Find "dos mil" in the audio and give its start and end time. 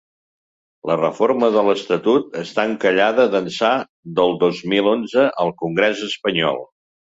4.47-4.93